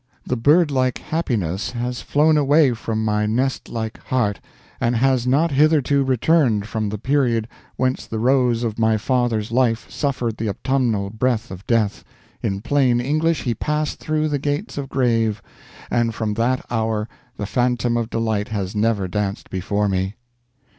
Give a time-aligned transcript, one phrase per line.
[0.25, 4.39] The bird like happiness has flown away from my nest like heart
[4.79, 9.85] and has not hitherto returned from the period whence the rose of my father's life
[9.91, 12.03] suffered the autumnal breath of death,
[12.41, 15.39] in plain English he passed through the gates of Grave,
[15.91, 17.07] and from that hour
[17.37, 20.15] the phantom of delight has never danced before me."